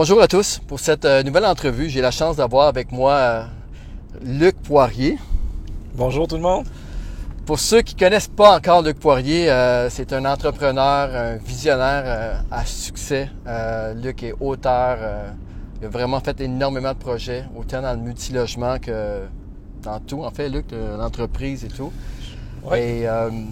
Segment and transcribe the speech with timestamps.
[0.00, 0.60] Bonjour à tous.
[0.68, 3.42] Pour cette euh, nouvelle entrevue, j'ai la chance d'avoir avec moi euh,
[4.22, 5.18] Luc Poirier.
[5.96, 6.66] Bonjour tout le monde.
[7.44, 12.64] Pour ceux qui connaissent pas encore Luc Poirier, euh, c'est un entrepreneur, un visionnaire à
[12.64, 13.28] succès.
[13.96, 14.98] Luc est auteur.
[15.80, 19.22] il a vraiment fait énormément de projets, autant dans le multilogement que
[19.82, 20.22] dans tout.
[20.22, 21.92] En fait, Luc, l'entreprise et tout.
[22.72, 23.04] Et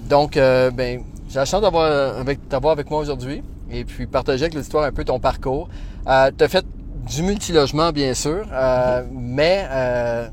[0.08, 4.84] donc, ben, j'ai la chance d'avoir avec, avec moi aujourd'hui et puis partager avec l'histoire
[4.84, 5.68] un peu ton parcours.
[6.06, 6.64] Euh, tu as fait
[7.10, 10.28] du multilogement, bien sûr, euh, mais euh,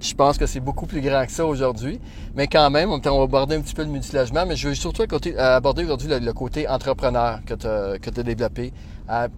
[0.00, 2.00] je pense que c'est beaucoup plus grand que ça aujourd'hui.
[2.34, 5.04] Mais quand même, on va aborder un petit peu le multilogement, mais je veux surtout
[5.38, 8.72] aborder aujourd'hui le, côté entrepreneur que tu as, développé.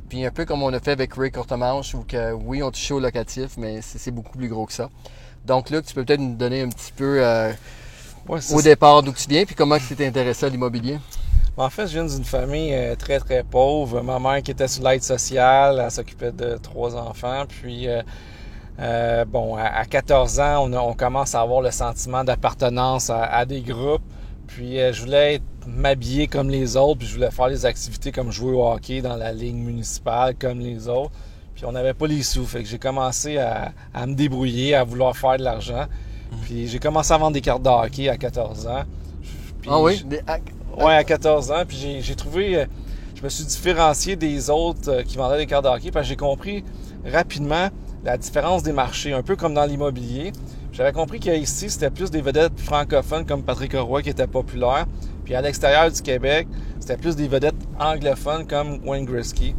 [0.08, 2.90] puis un peu comme on a fait avec Ray Courtemanche, où que oui, on touche
[2.90, 4.88] au locatif, mais c'est beaucoup plus gros que ça.
[5.45, 7.23] Donc Luc, tu peux peut-être nous donner un petit peu
[8.29, 10.98] au départ d'où tu viens, puis comment tu t'es intéressé à l'immobilier?
[11.57, 14.02] En fait, je viens d'une famille euh, très, très pauvre.
[14.02, 17.45] Ma mère qui était sur l'aide sociale, elle s'occupait de trois enfants.
[17.49, 18.02] Puis, euh,
[18.80, 24.02] euh, bon, à, 14 ans, on, commence à avoir le sentiment d'appartenance à, des groupes.
[24.49, 28.52] Puis, je voulais m'habiller comme les autres, puis je voulais faire des activités comme jouer
[28.52, 31.13] au hockey dans la ligne municipale comme les autres.
[31.55, 32.45] Puis, on n'avait pas les sous.
[32.45, 33.73] Fait que j'ai commencé à,
[34.05, 35.87] me débrouiller, à vouloir faire de l'argent.
[36.43, 38.82] Puis, j'ai commencé à vendre des cartes de hockey à 14 ans.
[39.69, 40.05] ah oui?
[40.76, 41.64] Ouais, à 14 ans.
[41.66, 42.66] Puis j'ai trouvé, euh,
[43.14, 46.10] je me suis différencié des autres euh, qui vendaient des cartes de hockey parce que
[46.10, 46.64] j'ai compris
[47.04, 47.68] rapidement
[48.04, 50.32] la différence des marchés, un peu comme dans l'immobilier.
[50.72, 54.86] J'avais compris qu'ici, c'était plus des vedettes francophones comme Patrick Roy qui étaient populaires.
[55.24, 56.48] Puis à l'extérieur du Québec,
[56.80, 59.54] c'était plus des vedettes anglophones comme Wayne Gretzky.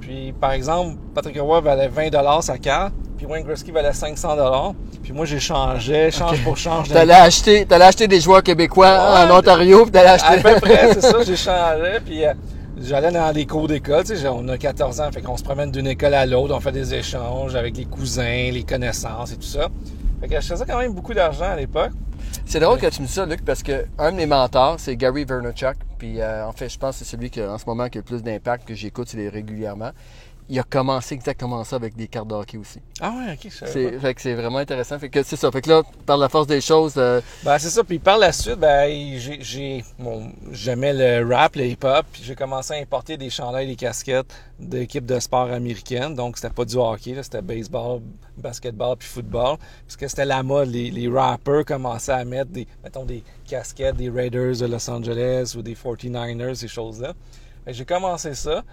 [0.00, 5.12] Puis par exemple, Patrick Roy valait 20 sa carte, puis Wayne Gretzky valait 500 puis
[5.12, 6.88] moi, j'ai changé, change pour change.
[6.88, 10.38] T'allais acheter, allais acheter des joueurs québécois en Ontario, puis t'allais acheter...
[10.48, 12.32] À peu près, c'est ça, j'ai changé, puis euh,
[12.80, 15.72] j'allais dans les cours d'école, tu sais, on a 14 ans, fait qu'on se promène
[15.72, 19.42] d'une école à l'autre, on fait des échanges avec les cousins, les connaissances et tout
[19.42, 19.68] ça.
[20.20, 21.92] Fait que je faisais quand même beaucoup d'argent à l'époque.
[22.46, 24.96] C'est drôle que tu me dis ça, Luc, parce que un de mes mentors, c'est
[24.96, 25.76] Gary Vaynerchuk.
[25.98, 28.00] Puis euh, en fait, je pense que c'est celui qui, en ce moment, qui a
[28.00, 29.90] le plus d'impact, que j'écoute régulièrement
[30.50, 32.80] il a commencé exactement ça avec des cartes de hockey aussi.
[33.00, 34.98] Ah ouais, ok, c'est, fait que c'est vraiment intéressant.
[34.98, 35.50] Fait que c'est ça.
[35.50, 36.94] Fait que là, par la force des choses.
[36.96, 37.20] Euh...
[37.44, 37.84] Ben, c'est ça.
[37.84, 42.06] Puis par la suite, ben, j'ai, bon, j'aimais le rap, le hip-hop.
[42.12, 46.14] Puis j'ai commencé à importer des chandails, des casquettes d'équipes de sport américaines.
[46.14, 48.00] Donc c'était pas du hockey, c'était baseball,
[48.38, 49.58] basketball puis football.
[49.86, 50.70] Parce que c'était la mode.
[50.70, 55.54] Les, les rappers commençaient à mettre des, mettons, des casquettes des Raiders de Los Angeles
[55.56, 57.12] ou des 49ers, ces choses-là.
[57.66, 58.64] j'ai commencé ça.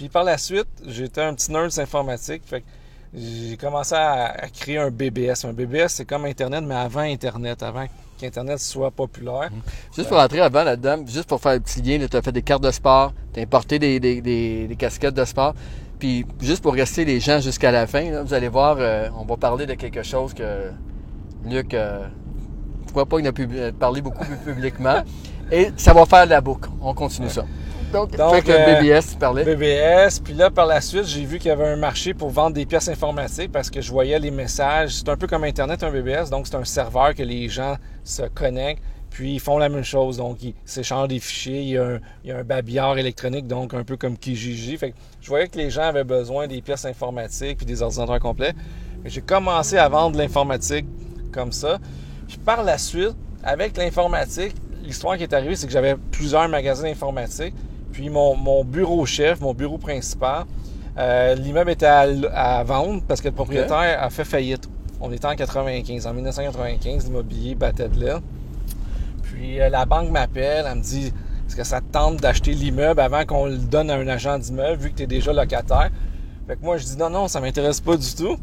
[0.00, 2.40] Puis par la suite, j'étais un petit nerd informatique.
[2.46, 2.64] Fait
[3.12, 5.44] j'ai commencé à, créer un BBS.
[5.44, 7.84] Un BBS, c'est comme Internet, mais avant Internet, avant
[8.18, 9.50] qu'Internet soit populaire.
[9.52, 9.60] Mhm.
[9.94, 12.40] Juste pour rentrer avant là-dedans, juste pour faire un petit lien, tu as fait des
[12.40, 15.52] cartes de sport, tu as importé des, casquettes de sport.
[15.98, 19.36] Puis juste pour rester les gens jusqu'à la fin, vous allez voir, euh, on va
[19.36, 20.70] parler de quelque chose que
[21.44, 22.06] Luc, euh,
[22.84, 25.02] pourquoi pas, il a pu euh, parler beaucoup plus publiquement.
[25.52, 26.70] Et ça va faire de la boucle.
[26.80, 27.44] On continue ça.
[27.92, 29.44] Donc, BBS, euh, tu parlais.
[29.44, 30.20] BBS.
[30.22, 32.66] Puis là, par la suite, j'ai vu qu'il y avait un marché pour vendre des
[32.66, 34.94] pièces informatiques parce que je voyais les messages.
[34.94, 36.30] C'est un peu comme Internet, un BBS.
[36.30, 38.82] Donc, c'est un serveur que les gens se connectent.
[39.10, 41.62] Puis ils font la même chose, donc ils s'échangent des fichiers.
[41.62, 44.76] Il y, a un, il y, a un, babillard électronique, donc un peu comme Kijiji.
[44.76, 48.20] Fait que je voyais que les gens avaient besoin des pièces informatiques puis des ordinateurs
[48.20, 48.54] complets.
[49.04, 50.86] J'ai commencé à vendre l'informatique
[51.32, 51.78] comme ça.
[52.28, 56.88] Puis par la suite, avec l'informatique, l'histoire qui est arrivée, c'est que j'avais plusieurs magasins
[56.88, 57.54] informatiques.
[57.92, 60.44] Puis mon, bureau chef, mon bureau principal,
[60.98, 64.68] euh, l'immeuble était à, vendre parce que le propriétaire a fait faillite.
[65.00, 66.06] On était en 95.
[66.06, 68.20] En 1995, l'immobilier battait de l'aile.
[69.22, 71.12] Puis euh, la banque m'appelle, elle me dit
[71.46, 74.82] Est-ce que ça te tente d'acheter l'immeuble avant qu'on le donne à un agent d'immeuble
[74.82, 75.90] vu que tu es déjà locataire?
[76.46, 78.36] Fait que moi, je dis non, non, ça m'intéresse pas du tout.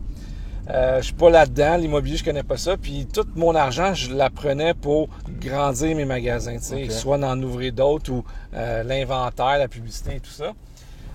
[0.70, 2.76] Euh, je suis pas là-dedans, l'immobilier, je connais pas ça.
[2.78, 5.10] Puis tout mon argent, je la prenais pour
[5.40, 6.58] grandir mes magasins,
[6.90, 8.24] soit d'en ouvrir d'autres ou
[8.54, 10.54] euh, l'inventaire, la publicité et tout ça.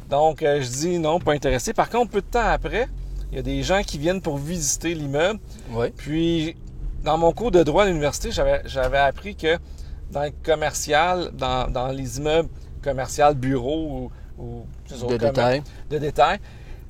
[0.09, 1.73] Donc, euh, je dis non, pas intéressé.
[1.73, 2.89] Par contre, peu de temps après,
[3.31, 5.41] il y a des gens qui viennent pour visiter l'immeuble.
[5.97, 6.57] Puis,
[7.05, 9.59] dans mon cours de droit à l'université, j'avais appris que
[10.11, 12.51] dans le commercial, dans, les immeubles
[12.83, 14.67] commerciaux, bureaux ou,
[15.09, 15.63] de, détail.
[15.91, 16.39] de détail,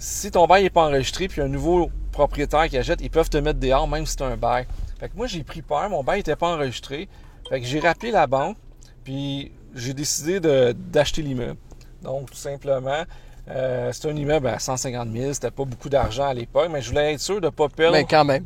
[0.03, 3.37] si ton bail n'est pas enregistré, puis un nouveau propriétaires qui achètent, ils peuvent te
[3.37, 4.67] mettre dehors même si c'est un bail.
[4.99, 7.09] Fait que moi, j'ai pris peur, mon bail n'était pas enregistré.
[7.49, 8.57] Fait que j'ai rappelé la banque,
[9.05, 11.57] puis j'ai décidé d'acheter l'immeuble.
[12.03, 13.05] Donc, tout simplement,
[13.49, 15.35] euh, c'était un immeuble à 150 000.
[15.35, 17.97] C'était pas beaucoup d'argent à l'époque, mais je voulais être sûr de ne pas perdre.
[17.97, 18.45] Mais quand même.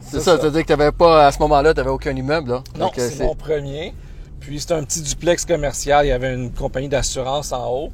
[0.00, 0.46] C'est ça, ça.
[0.46, 2.62] à dire que t'avais pas, à ce moment-là, tu n'avais aucun immeuble, là.
[2.78, 3.94] Non, c'est mon premier.
[4.38, 6.06] Puis c'était un petit duplex commercial.
[6.06, 7.92] Il y avait une compagnie d'assurance en haut.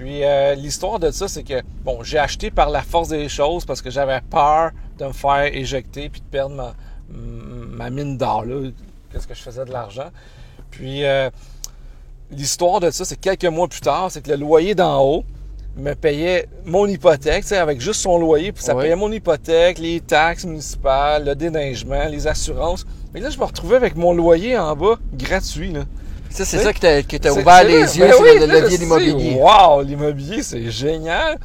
[0.00, 3.66] Puis euh, l'histoire de ça, c'est que, bon, j'ai acheté par la force des choses
[3.66, 6.74] parce que j'avais peur de me faire éjecter puis de perdre ma,
[7.10, 8.70] ma mine d'or, là.
[9.12, 10.08] Qu'est-ce que je faisais de l'argent?
[10.70, 11.28] Puis euh,
[12.30, 15.22] l'histoire de ça, c'est quelques mois plus tard, c'est que le loyer d'en haut
[15.76, 18.84] me payait mon hypothèque, tu sais, avec juste son loyer, puis ça Oui.
[18.84, 22.86] payait mon hypothèque, les taxes municipales, le déneigement, les assurances.
[23.12, 25.84] Mais là, je me retrouvais avec mon loyer en bas gratuit, là.
[26.30, 27.92] Ça, c'est ça qui t'a ouvert les là.
[27.94, 31.38] yeux Ben sur oui, le levier sais, Wow, l'immobilier, c'est génial.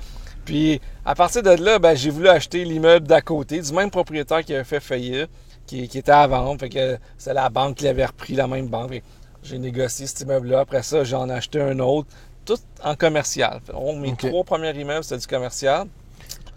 [0.45, 4.43] Puis à partir de là, ben, j'ai voulu acheter l'immeuble d'à côté du même propriétaire
[4.45, 5.27] qui avait fait faillite,
[5.65, 6.59] qui, qui était à vendre.
[6.59, 9.01] Fait que c'est la banque qui l'avait repris, la même banque.
[9.43, 10.59] J'ai négocié cet immeuble-là.
[10.61, 12.07] Après ça, j'en ai acheté un autre,
[12.45, 13.59] tout en commercial.
[13.73, 14.19] On- mes Ok.
[14.27, 15.87] trois premiers immeubles, c'était du commercial.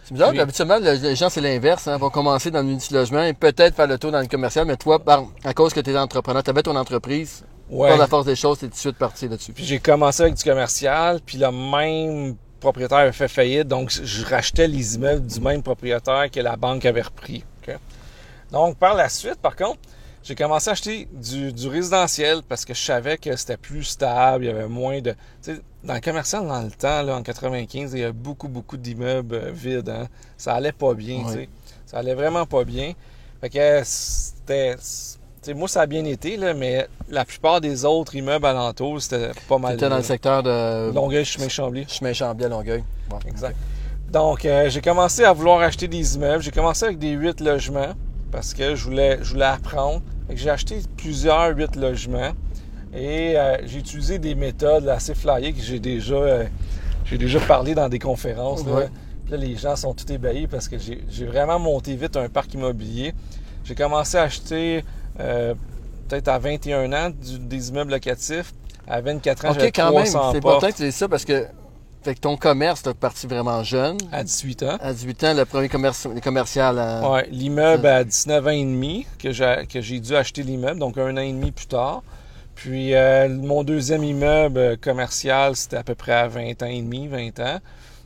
[0.04, 0.40] C'est bizarre, Oui.
[0.40, 1.86] habituellement, le- les gens, c'est l'inverse.
[1.88, 4.66] Hein, vont commencer dans le multilogement et peut-être faire le tour dans le commercial.
[4.66, 7.88] Mais toi, par, à cause que tu es entrepreneur, tu avais ton entreprise, Ouais.
[7.90, 9.52] par la force des choses, tu es tout de suite parti là-dessus.
[9.52, 14.24] Puis j'ai commencé avec du commercial, puis le même propriétaire avait fait faillite, donc je
[14.24, 17.44] rachetais les immeubles du même propriétaire que la banque avait repris.
[18.50, 19.78] Donc par la suite, par contre,
[20.24, 24.44] j'ai commencé à acheter du, du résidentiel parce que je savais que c'était plus stable,
[24.44, 25.10] il y avait moins de...
[25.10, 25.16] tu
[25.54, 28.76] sais, dans le commercial, dans le temps, là, en 95, il y a beaucoup, beaucoup
[28.78, 29.88] d'immeubles euh, vides.
[29.90, 30.08] hein.
[30.36, 31.48] Ça allait pas bien, tu sais.
[31.86, 32.94] Ça allait vraiment pas bien.
[33.40, 34.76] Fait que c'était...
[35.54, 39.58] moi, ça a bien été, là, mais la plupart des autres immeubles alentours, c'était pas
[39.58, 39.74] mal.
[39.74, 41.86] étais dans le secteur de Longueuil, chemin Chambly.
[41.88, 42.84] chemin Chambly à Longueuil.
[43.08, 43.18] Bon.
[43.26, 43.56] Exact.
[44.10, 46.42] Donc, euh, j'ai commencé à vouloir acheter des immeubles.
[46.42, 47.92] J'ai commencé avec des 8 logements
[48.32, 50.00] parce que je voulais, je voulais apprendre.
[50.34, 52.32] J'ai acheté plusieurs 8 logements
[52.94, 56.44] et euh, j'ai utilisé des méthodes assez flyées que j'ai déjà, euh,
[57.04, 58.64] j'ai déjà parlé dans des conférences.
[58.64, 58.72] là.
[58.72, 58.88] Ouais.
[59.24, 62.30] Puis là, les gens sont tout ébahis parce que j'ai j'ai vraiment monté vite un
[62.30, 63.12] parc immobilier.
[63.64, 64.84] J'ai commencé à acheter
[65.20, 65.54] euh,
[66.08, 68.52] peut-être à 21 ans du- des immeubles locatifs.
[68.86, 70.04] À 24 ans, Ok, j'avais quand même.
[70.06, 71.46] 300 C'est important que tu dises ça parce que,
[72.02, 73.98] fait que ton commerce, t'es parti vraiment jeune.
[74.12, 74.78] À 18 ans.
[74.80, 76.76] À 18 ans, le premier commerce, commercial.
[76.78, 81.16] euh, Ouais, l'immeuble à 19 ans et demi que j'ai, dû acheter l'immeuble, donc un
[81.16, 82.02] an et demi plus tard.
[82.54, 87.08] Puis euh, mon deuxième immeuble commercial, c'était à peu près à 20 ans et demi,
[87.08, 87.58] 20 ans.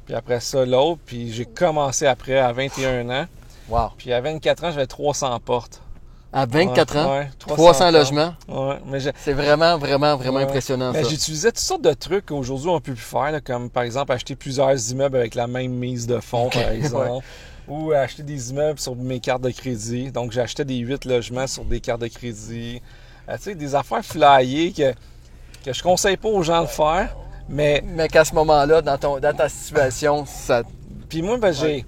[0.06, 1.00] Puis après ça, l'autre.
[1.06, 3.26] Puis j'ai commencé après à 21 ans.
[3.68, 3.90] Wow.
[3.96, 5.80] Puis à 24 ans, j'avais 300 portes.
[6.32, 7.92] À 24 Ouais, ans, ouais, 300 portes.
[7.92, 8.34] logements.
[8.48, 13.02] Ouais, C'est vraiment, vraiment, vraiment impressionnant, j'utilisais toutes sortes de trucs qu'aujourd'hui on peut plus
[13.02, 16.68] faire, là, comme par exemple acheter plusieurs immeubles avec la même mise de fonds, par
[16.70, 17.24] exemple.
[17.68, 20.10] Ou acheter des immeubles sur mes cartes de crédit.
[20.10, 22.80] Donc j'achetais des 8 logements sur des cartes de crédit.
[23.28, 24.92] Euh, tu sais, des affaires flyées que,
[25.64, 27.14] que je conseille pas aux gens de faire.
[27.48, 30.62] Mais Mais qu'à ce moment-là, dans, ton, dans ta situation, ça.
[31.08, 31.84] puis moi, ben, j'ai,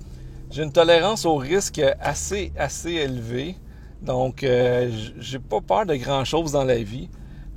[0.50, 3.56] j'ai une tolérance au risque assez, assez élevée.
[4.04, 7.08] Donc, euh, j'ai pas peur de grand-chose dans la vie.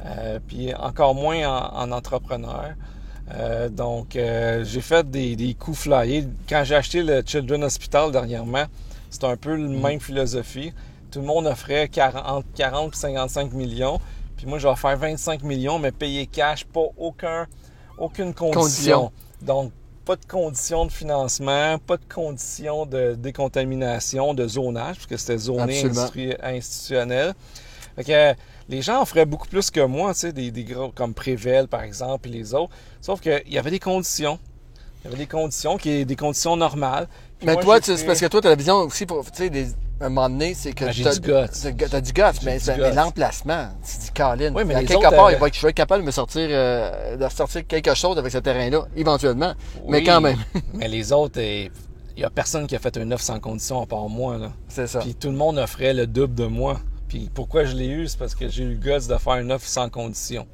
[0.05, 2.73] Euh, puis encore moins en, en entrepreneur.
[3.33, 6.27] Euh, donc, euh, j'ai fait des, des coups flyés.
[6.47, 8.65] Quand j'ai acheté le Children Hospital dernièrement,
[9.09, 10.73] c'est un peu la même philosophie.
[11.11, 14.00] Tout le monde offrait 40, entre 40 et 55 millions.
[14.38, 17.47] Puis moi, je vais faire 25 millions, mais payer cash, pas aucun,
[17.97, 18.61] aucune condition.
[18.61, 19.11] Condition.
[19.41, 19.71] Donc,
[20.07, 25.81] pas de conditions de financement, pas de conditions de décontamination, de zonage, puisque c'était zoné
[26.41, 27.34] institutionnel.
[27.98, 28.34] Fait que euh,
[28.70, 31.67] les gens en feraient beaucoup plus que moi, tu sais, des, des gros comme Prével,
[31.67, 32.72] par exemple, et les autres.
[33.01, 34.39] Sauf qu'il y avait des conditions.
[35.01, 37.08] Il y avait des conditions, qui des conditions normales.
[37.38, 39.29] Puis Mais moi, toi, c'est parce que toi, tu as la vision aussi pour.
[39.29, 39.67] Tu sais, des-
[40.06, 40.86] un moment donné, c'est que.
[40.86, 41.88] Ben, j'ai t'as- du guts.
[41.89, 44.54] t'as- du guts, mais, mais l'emplacement, tu dis, Colin.
[44.56, 46.08] Oui, mais à quelque autres part, avaient- il va être- je vais être capable de
[46.08, 49.54] me sortir, euh, de sortir quelque chose avec ce terrain-là, éventuellement.
[49.88, 50.38] Mais quand même,
[50.74, 51.72] mais les autres, il
[52.18, 54.38] n'y a personne qui a fait un offre sans condition à part moi.
[54.38, 54.51] Là.
[54.68, 55.00] c'est ça.
[55.00, 56.80] Puis tout le monde offrait le double de moi.
[57.08, 59.51] Puis pourquoi je l'ai eu, c'est parce que j'ai eu le gosse de faire une
[59.51, 60.46] offre sans condition.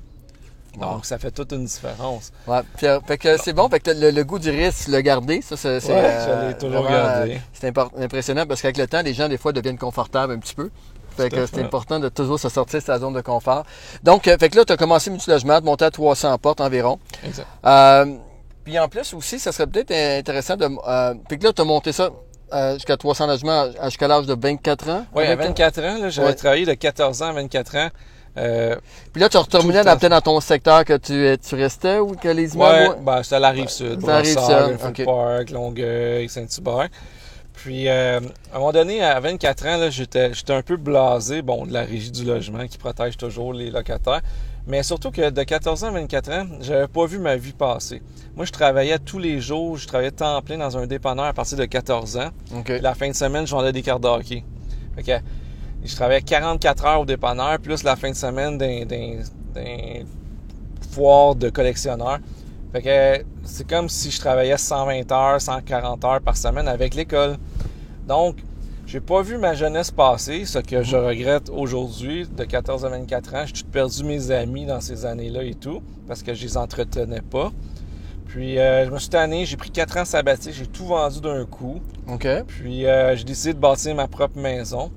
[0.79, 1.03] Donc Wow.
[1.03, 2.31] ça fait toute une différence.
[2.47, 5.01] Ouais, puis, euh, fait que c'est bon, fait que le, le goût du risque, le
[5.01, 5.77] garder, ça, c'est.
[5.77, 7.33] Ouais, euh, je l'ai toujours vraiment, gardé.
[7.35, 10.55] euh, C'est impressionnant parce qu'avec le temps, les gens, des fois, deviennent confortables un petit
[10.55, 10.69] peu.
[11.15, 13.65] Fait que c'est important de toujours se sortir de sa zone de confort.
[14.01, 16.97] Donc, euh, fait que là, tu as commencé multilogement, de monter à 300 portes environ.
[17.23, 17.45] Exact.
[17.67, 18.15] Euh,
[18.63, 20.67] puis en plus aussi, ça serait peut-être intéressant de.
[20.87, 22.09] Euh, puis que là, tu as monté ça
[22.51, 25.05] euh, jusqu'à 300 logements jusqu'à l'âge de 24 ans.
[25.13, 26.33] Oui, à 24 ans, j'avais Ouais.
[26.33, 27.89] travaillé de 14 ans à 24 ans.
[28.37, 28.75] Euh,
[29.11, 32.55] Puis là, tu retournais dans- dans ton secteur que tu, tu restais ou que les
[32.55, 33.01] ouais, immeubles.
[33.03, 33.99] ben, c'était à la rive sud.
[34.01, 35.05] C'est à la rive Brossard, sud.
[35.05, 36.89] Park, Longueuil, Saint-Hubert.
[37.53, 38.19] Puis, euh,
[38.51, 41.83] à un moment donné, à 24 ans, j'étais, j'étais un peu blasé, bon, de la
[41.83, 44.21] régie du logement qui protège toujours les locataires.
[44.65, 48.01] Mais surtout que de 14 ans à 24 ans, j'avais pas vu ma vie passer.
[48.35, 51.57] Moi, je travaillais tous les jours, je travaillais temps plein dans un dépanneur à partir
[51.57, 52.29] de 14 ans.
[52.81, 54.43] La fin de semaine, je vendais des cartes de hockey.
[54.95, 55.11] Fait que
[55.85, 60.03] je travaillais 44 heures au dépanneur, plus la fin de semaine d'un,
[60.91, 62.19] foire de collectionneurs.
[62.71, 67.37] Fait que c'est comme si je travaillais 120 heures, 140 heures par semaine avec l'école.
[68.07, 68.37] Donc,
[68.85, 73.35] j'ai pas vu ma jeunesse passer, ce que je regrette aujourd'hui, de 14 à 24
[73.35, 73.45] ans.
[73.45, 77.51] J'ai perdu mes amis dans ces années-là et tout, parce que je les entretenais pas.
[78.27, 81.45] Puis euh, je me suis tanné, j'ai pris 4 ans sabbatiques, j'ai tout vendu d'un
[81.45, 81.79] coup.
[82.07, 82.27] OK.
[82.47, 84.91] Puis euh, j'ai décidé de bâtir ma propre maison,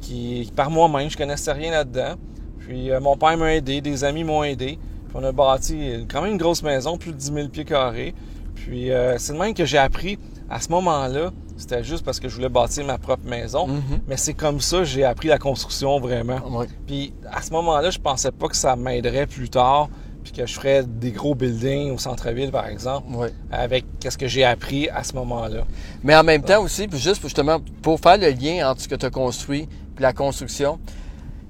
[0.00, 2.14] qui par moi-même, je connaissais rien là-dedans.
[2.60, 4.78] Puis euh, mon père m'a aidé, des amis m'ont aidé.
[5.08, 8.14] Puis on a bâti quand même une grosse maison, plus de 10 000 pieds carrés.
[8.54, 10.18] Puis c'est de même que j'ai appris
[10.50, 13.66] à ce moment-là, c'était juste parce que je voulais bâtir ma propre maison.
[13.66, 14.00] Mhm.
[14.06, 16.40] Mais c'est comme ça que j'ai appris la construction vraiment.
[16.86, 19.88] Puis à ce moment-là, je pensais pas que ça m'aiderait plus tard,
[20.22, 23.32] puis que je ferais des gros buildings au centre-ville, par exemple, Ouais.
[23.50, 25.64] avec qu'est-ce que j'ai appris à ce moment-là.
[26.02, 28.94] Mais en même temps aussi, puis juste justement pour faire le lien entre ce que
[28.94, 29.68] tu as construit
[30.02, 30.78] la construction,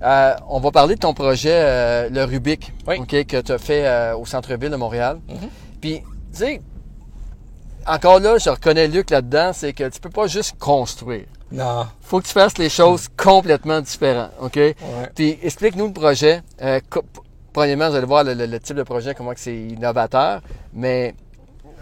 [0.03, 3.05] euh, on va parler de ton projet, euh, le Rubik, Oui.
[3.07, 5.19] Que tu as fait euh, au centre-ville de Montréal.
[5.29, 5.49] Mhm.
[5.81, 6.05] Puis, tu
[6.39, 6.61] sais,
[7.87, 11.25] encore là, je reconnais Luc là-dedans, c'est que tu peux pas juste construire.
[11.51, 11.87] Non.
[12.03, 14.57] faut que tu fasses les choses complètement différentes, OK?
[14.57, 14.75] Ouais.
[15.15, 16.43] Puis explique-nous le projet.
[17.55, 20.43] Premièrement, vous allez voir le, le- le type de projet, comment que c'est innovateur,
[20.75, 21.15] mais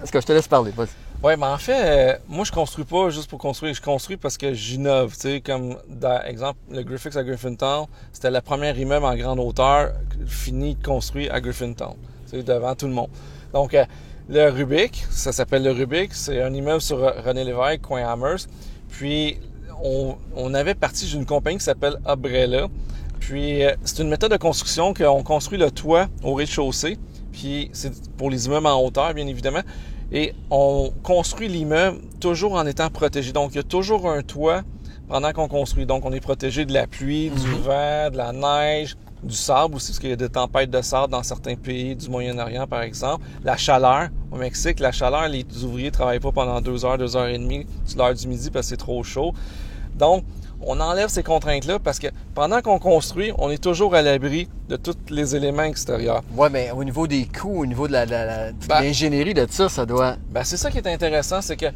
[0.07, 0.73] est-ce que je te laisse parler?
[1.21, 3.75] Ouais, mais en fait, euh, moi, je construis pas juste pour construire.
[3.75, 5.15] Je construis parce que j'innove.
[5.15, 9.41] Tu sais, comme, dans, exemple, le Griffix à Griffintown, c'était la première immeuble en grande
[9.41, 9.91] hauteur
[10.29, 11.97] fini construit à Griffintown.
[12.31, 13.09] Tu sais, devant tout le monde.
[13.53, 13.85] Donc, euh,
[14.29, 16.15] le Rubik, ça s'appelle le Rubik.
[16.15, 18.17] C'est un immeuble sur René Lévesque, coin.
[18.89, 19.39] Puis,
[19.83, 22.69] on, avait parti d'une compagnie qui s'appelle Umbrella.
[23.19, 26.97] Puis, euh, c'est une méthode de construction qu'on construit le toit au rez-de-chaussée.
[27.33, 29.63] Puis, c'est pour les immeubles en hauteur, bien évidemment.
[30.13, 33.33] Et on construit l'immeuble toujours en étant protégé.
[33.33, 34.63] Donc, il y a toujours un toit
[35.09, 35.87] pendant qu'on construit.
[35.87, 39.89] Donc, on est protégé de la pluie, du vent, de la neige, du sable aussi,
[39.89, 43.25] parce qu'il y a des tempêtes de sable dans certains pays du Moyen-Orient, par exemple.
[43.43, 44.09] La chaleur.
[44.31, 47.39] Au Mexique, la chaleur, les ouvriers ne travaillent pas pendant deux heures, deux heures et
[47.39, 49.33] demie l'heure du midi parce que c'est trop chaud.
[49.97, 50.25] Donc,
[50.61, 54.77] on enlève ces contraintes-là parce que pendant qu'on construit, on est toujours à l'abri de
[54.77, 56.23] tous les éléments extérieurs.
[56.35, 59.35] Ouais, mais au niveau des coûts, au niveau de la- la- la- de Ben- l'ingénierie
[59.35, 60.17] de ça, ça doit.
[60.31, 61.67] Ben, c'est ça qui est intéressant, c'est que,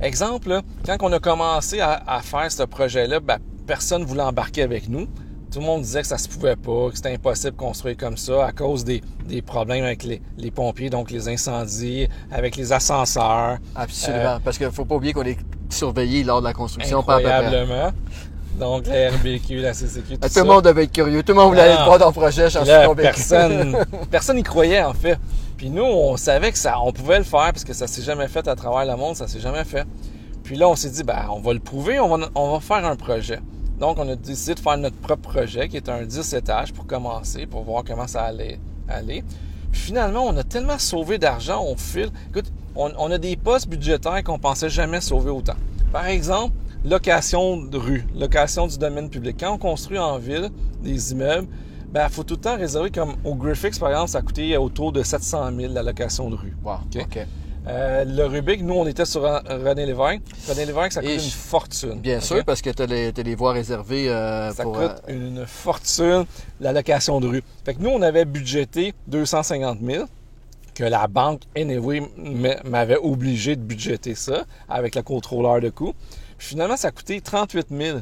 [0.00, 4.62] exemple, là, quand on a commencé à, à faire ce projet-là, ben, personne voulait embarquer
[4.62, 5.06] avec nous.
[5.52, 8.16] Tout le monde disait que ça se pouvait pas, que c'était impossible de construire comme
[8.16, 12.72] ça à cause des, des problèmes avec les, les pompiers, donc les incendies, avec les
[12.72, 13.58] ascenseurs.
[13.74, 14.38] Absolument.
[14.44, 17.20] Parce qu'il faut pas oublier qu'on est surveillé lors de la construction par
[18.60, 20.40] Donc, la RBQ, la CCQ, tout Tout ça.
[20.42, 21.22] le monde devait être curieux.
[21.22, 21.84] Tout le monde voulait aller Ah.
[21.86, 23.02] voir ton projet, j'en suis convaincu.
[23.02, 23.76] personne,
[24.10, 25.18] personne n'y croyait en fait.
[25.56, 28.28] Puis nous, on savait que ça, on pouvait le faire parce que ça s'est jamais
[28.28, 29.84] fait à travers le monde, ça s'est jamais fait.
[30.44, 32.84] Puis là, on s'est dit, ben, on va le prouver, on va, on va faire
[32.84, 33.40] un projet.
[33.78, 36.86] Donc, on a décidé de faire notre propre projet, qui est un 10 étages pour
[36.86, 39.22] commencer, pour voir comment ça allait aller.
[39.72, 42.10] Puis finalement, on a tellement sauvé d'argent, on file.
[42.30, 45.54] Écoute, on, on a des postes budgétaires qu'on pensait jamais sauver autant.
[45.92, 49.36] Par exemple, location de rue, location du domaine public.
[49.40, 50.48] Quand on construit en ville
[50.82, 51.48] des immeubles,
[51.92, 54.92] ben, faut tout le temps réserver comme au Griffix, par exemple, ça a coûté autour
[54.92, 56.56] de 700 000 la location de rue.
[56.64, 56.76] Wow.
[57.68, 60.22] Euh, le Rubik, nous, on était sur Ren- René Lévesque.
[60.48, 62.00] René Lévesque, ça coûte Et une fortune.
[62.00, 64.72] Bien sûr, parce que tu as, les voies réservées euh, Ça pour.
[64.78, 66.24] coûte euh, une fortune,
[66.60, 67.42] la location de rue.
[67.64, 70.06] Fait que nous, on avait budgété 250 000,
[70.74, 72.00] que la banque, anyway,
[72.64, 75.92] m'avait obligé de budgéter ça avec le contrôleur de coûts.
[76.42, 77.98] Finalement, ça a coûté 38 000.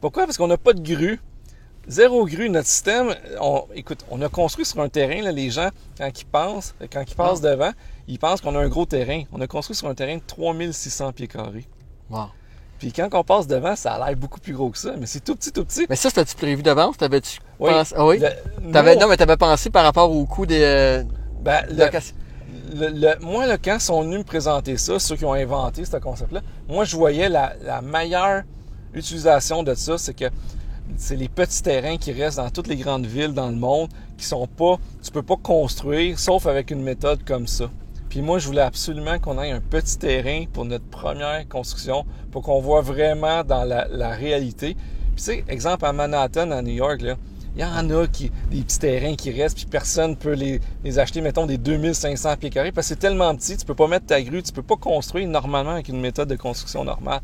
[0.00, 0.24] Pourquoi?
[0.24, 1.20] Parce qu'on n'a pas de grue.
[1.88, 5.68] Zéro grue, notre système, on, écoute, on a construit sur un terrain, là, les gens,
[5.96, 7.70] quand ils pensent, quand ils passent devant,
[8.08, 9.22] ils pensent qu'on a un gros terrain.
[9.32, 11.66] On a construit sur un terrain de 3600 pieds carrés.
[12.10, 12.26] wow.
[12.78, 15.20] Puis quand on passe devant, ça a l'air beaucoup plus gros que ça, mais c'est
[15.20, 15.86] tout petit, tout petit.
[15.88, 16.98] Mais ça, c'était-tu prévu d'avance?
[16.98, 17.70] T'avais-tu Oui.
[17.70, 17.94] pensé?
[17.96, 18.18] Ah oui?
[18.18, 18.28] Le-
[18.60, 20.60] nous, non, mais t'avais pensé par rapport au coût des.
[20.60, 21.02] euh,
[21.40, 21.88] ben, le-.
[22.74, 25.84] Le- le- moi, là, quand ils sont venus me présenter ça, ceux qui ont inventé
[25.84, 28.42] ce concept-là, moi, je voyais la, la meilleure
[28.94, 30.26] utilisation de ça, c'est que
[30.96, 34.24] c'est les petits terrains qui restent dans toutes les grandes villes dans le monde, qui
[34.24, 37.70] sont pas, tu peux pas construire, sauf avec une méthode comme ça.
[38.08, 42.42] Puis moi, je voulais absolument qu'on ait un petit terrain pour notre première construction, pour
[42.42, 44.74] qu'on voit vraiment dans la, la réalité.
[45.14, 47.16] Puis tu sais, exemple à Manhattan, à New York, là,
[47.56, 50.98] il y en a qui, des petits terrains qui restent, puis personne peut les, les
[50.98, 54.06] acheter, mettons, des 2500 pieds carrés, parce que c'est tellement petit, tu peux pas mettre
[54.06, 57.20] ta grue, tu peux pas construire normalement avec une méthode de construction normale.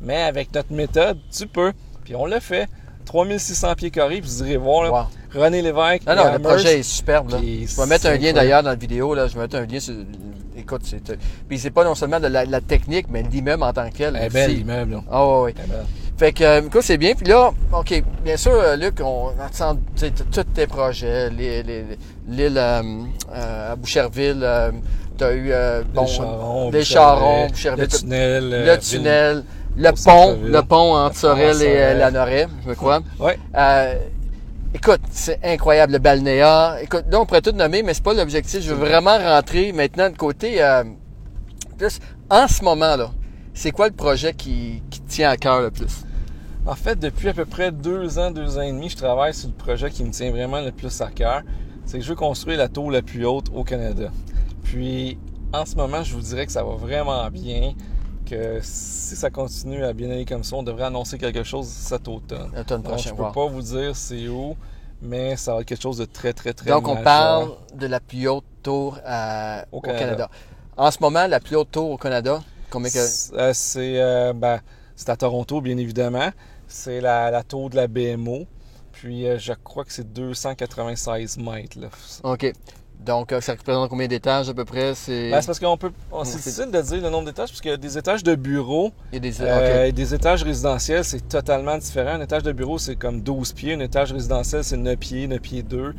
[0.00, 1.72] Mais avec notre méthode, tu peux.
[2.04, 2.68] Puis on l'a fait.
[3.04, 5.40] 3600 pieds carrés, puis vous irez voir, là, Wow.
[5.42, 7.30] René Lévesque, Non, non, le projet est superbe.
[7.30, 7.38] Là.
[7.40, 9.14] Je vais mettre un lien d'ailleurs dans la vidéo.
[9.14, 9.28] Là.
[9.28, 9.94] Je vais mettre un lien sur.
[10.56, 11.10] Écoute, c'est.
[11.10, 11.16] euh,
[11.48, 14.16] Puis c'est pas non seulement de la, la technique, mais l'immeuble en tant que tel.
[14.16, 15.02] Elle est belle, l'immeuble.
[15.10, 15.42] Ah.
[15.44, 15.84] Elle est belle.
[16.18, 17.14] Fait que, euh, écoute, c'est bien.
[17.14, 19.78] Puis là, OK, bien sûr, euh, Luc, on attend
[20.32, 21.84] tous tes projets, les- les-
[22.28, 22.82] l'île euh,
[23.34, 24.70] euh, à Boucherville, euh,
[25.18, 29.44] Tu as eu euh, bon, des charrons, des charrons, le tunnel, le euh, tunnel,
[29.76, 33.00] le pont, le pont entre Sorel et euh, la Noret, je crois.
[33.18, 33.38] Ouais.
[33.56, 33.94] Euh,
[34.74, 36.76] écoute, c'est incroyable, le balnéa.
[36.82, 38.60] Écoute, là, on pourrait tout nommer, mais c'est pas l'objectif.
[38.62, 40.62] Je veux vraiment rentrer maintenant de côté.
[40.62, 40.84] euh,
[41.78, 41.98] plus,
[42.30, 43.10] en ce moment, là,
[43.54, 46.04] c'est quoi le projet qui, qui tient à cœur le plus?
[46.66, 49.48] En fait, depuis à peu près deux ans, deux ans et demi, je travaille sur
[49.48, 51.42] le projet qui me tient vraiment le plus à cœur.
[51.84, 54.10] C'est que je veux construire la tour la plus haute au Canada.
[54.64, 55.16] Puis,
[55.52, 57.74] en ce moment, je vous dirais que ça va vraiment bien.
[58.28, 62.08] Que si ça continue à bien aller comme ça, on devrait annoncer quelque chose cet
[62.08, 62.50] automne.
[62.56, 63.10] L'automne Donc, prochain.
[63.10, 63.30] je peux wow.
[63.30, 64.56] pas vous dire c'est où,
[65.00, 68.00] mais ça va être quelque chose de très, très, très Donc, on parle de la
[68.00, 70.04] plus haute tour euh, au, Au Canada.
[70.04, 70.30] Canada.
[70.76, 72.98] En ce moment, la plus haute tour au Canada, combien que...
[72.98, 74.58] C'est euh, c'est, euh, ben,
[74.96, 76.30] c'est à Toronto, bien évidemment.
[76.68, 78.46] C'est la, la tour de la BMO.
[78.92, 81.78] Puis euh, je crois que c'est 296 mètres.
[81.78, 81.88] Là.
[82.24, 82.52] OK.
[82.98, 84.94] Donc, euh, ça représente combien d'étages à peu près?
[84.94, 85.30] C'est...
[85.30, 85.92] Ben, parce qu'on peut.
[86.10, 88.24] on- C'est c'est- difficile de dire le nombre d'étages, parce qu'il y a des étages
[88.24, 89.42] de bureaux a des...
[89.42, 89.88] euh, OK.
[89.88, 92.12] et des étages résidentiels, c'est totalement différent.
[92.12, 93.74] Un étage de bureau, c'est comme 12 pieds.
[93.74, 95.94] Un étage résidentiel, c'est 9 pieds, 9 pieds 2.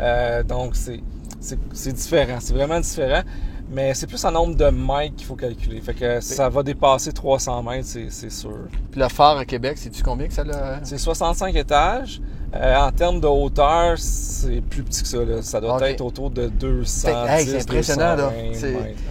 [0.00, 2.38] Euh, donc, c'est différent.
[2.40, 3.22] C'est vraiment différent.
[3.70, 5.80] Mais c'est plus en nombre de mètres qu'il faut calculer.
[5.80, 8.56] Fait que ça va dépasser 300 mètres, c'est, sûr.
[8.90, 10.80] Puis le phare à Québec, sais-tu combien que ça l'a...
[10.84, 12.20] C'est 65 étages.
[12.54, 15.18] Euh, en termes de hauteur, c'est plus petit que ça.
[15.18, 15.42] là.
[15.42, 15.82] Ça doit Ok.
[15.82, 18.32] être autour de 200 Fait- hey, c'est impressionnant, là.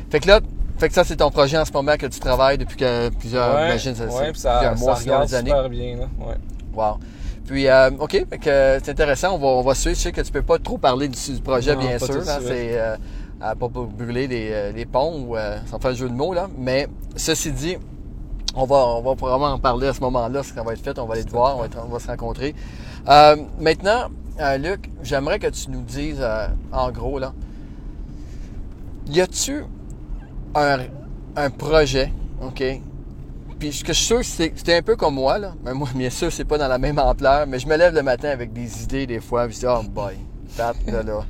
[0.10, 0.40] Fait que là,
[0.80, 3.54] fait que ça, c'est ton projet en ce moment que tu travailles depuis que plusieurs,
[3.56, 5.50] Ouais, j'imagine, ça, ouais, ça, plusieurs mois, ça regarde années.
[5.52, 5.98] super bien.
[5.98, 6.08] Là.
[6.20, 6.36] Ouais.
[6.74, 6.98] Wow.
[7.46, 9.36] Puis, euh, OK, fait que euh, c'est intéressant.
[9.36, 9.96] On va, on va suivre.
[9.96, 12.22] Je sais que tu peux pas trop parler du, du projet, Non, bien sûr.
[12.24, 12.98] C'est euh,
[13.42, 16.34] à pas brûler les, euh, ponts ou euh, sans faire le jeu de mots.
[16.34, 16.50] Là.
[16.58, 17.78] Mais ceci dit,
[18.58, 20.98] on va, on va probablement en parler à ce moment-là, ce qui va être fait.
[20.98, 22.56] On va aller te voir, on va, se rencontrer.
[23.08, 24.08] Euh, maintenant,
[24.42, 27.34] euh, Luc, j'aimerais que tu nous dises, euh, en gros, là,
[29.08, 29.64] y a-tu
[30.56, 30.80] un,
[31.36, 32.64] un projet, OK?
[33.60, 35.54] Puis ce que je suis sûr, c'est c'était un peu comme moi, là.
[35.64, 38.04] Mais moi, bien sûr, c'est pas dans la même ampleur, mais je me lève le
[38.04, 40.16] matin avec des idées des fois, puis je dis, oh boy,
[40.58, 41.26] Pat, là, là.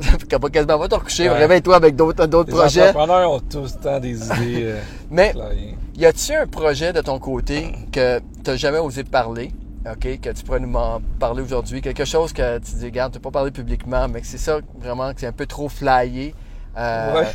[0.30, 1.36] Quand pas quasiment va te recoucher, Ouais.
[1.38, 2.88] réveille-toi avec d'autres d'autres Les projets.
[2.90, 4.34] entrepreneurs ont tous le temps des idées.
[4.64, 4.80] euh,
[5.10, 5.34] Mais
[5.96, 9.52] y a-tu un projet de ton côté que tu jamais osé parler,
[9.90, 11.80] OK, que tu pourrais nous en parler aujourd'hui?
[11.80, 15.12] Quelque chose que tu dis, regarde, tu pas parlé publiquement, mais que c'est ça vraiment,
[15.14, 16.34] que c'est un peu trop flyé.
[16.76, 17.26] euh, Ouais.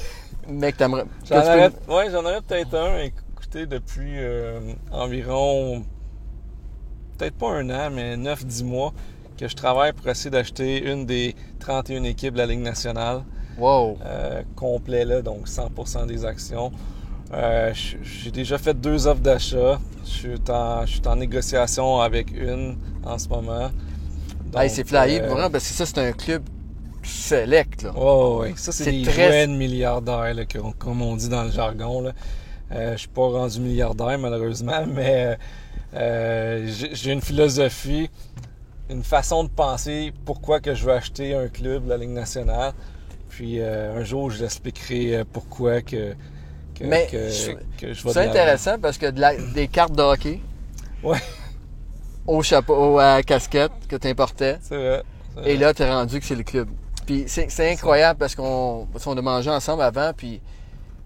[0.48, 1.06] Mais que t'aimerais.
[1.30, 1.72] J'en peux- aurais,
[2.06, 2.98] ouais, j'en aurais peut-être un.
[3.00, 4.60] Écoutez, depuis euh,
[4.92, 5.84] environ,
[7.18, 8.94] peut-être pas un an, mais 9-10 mois,
[9.42, 13.24] que je travaille pour essayer d'acheter une des 31 équipes de la Ligue nationale.
[13.58, 13.98] Wow.
[14.06, 16.72] euh, complet, là, donc 100% des actions.
[17.34, 17.72] Euh,
[18.04, 19.80] J'ai déjà fait deux offres d'achat.
[20.06, 23.70] Je suis en, je suis en négociation avec une en ce moment.
[24.56, 26.44] Hey, c'est flyé, euh, vraiment, parce que ça, c'est un club
[27.04, 27.92] select, là.
[27.98, 28.54] Ouais, ouais.
[28.58, 30.44] Ça, c'est des très- milliardaires, là,
[30.78, 32.02] comme on dit dans le jargon.
[32.02, 32.12] Là.
[32.74, 35.38] Euh, je suis pas rendu milliardaire, malheureusement, mais
[35.96, 38.10] euh, j'ai une philosophie,
[38.92, 42.74] une façon de penser pourquoi que je veux acheter un club de la Ligue nationale.
[43.30, 46.14] Puis euh, un jour, je l'expliquerai euh, pourquoi que,
[46.76, 49.94] que, Mais que, je- que je vais C'est intéressant parce que de la- des cartes
[49.96, 50.40] de hockey
[51.04, 51.18] Ouais,
[52.28, 55.04] au chapeau, à la casquette que tu importais, c'est vrai.
[55.46, 56.68] et là, tu es rendu que c'est le club.
[57.06, 60.40] Puis c'est c'est incroyable parce qu'on qu'on a mangé ensemble avant, puis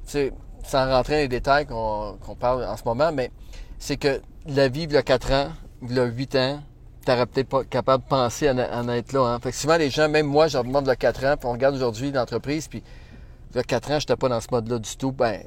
[0.05, 0.33] tu sais,
[0.65, 3.31] sans rentrer dans les détails qu'on qu'on parle en ce moment, mais
[3.79, 5.49] c'est que la vie, il y a 4 ans,
[5.83, 6.61] il y a 8 ans,
[7.05, 9.21] t'aurais peut-être pas capable de penser à, en- être là.
[9.21, 9.39] Hein.
[9.39, 11.75] Fait que souvent, les gens, même moi, j'en demande a 4 ans, puis on regarde
[11.75, 12.83] aujourd'hui l'entreprise, puis
[13.51, 15.11] il y a 4 ans, j'étais pas dans ce mode-là du tout.
[15.11, 15.41] Ben,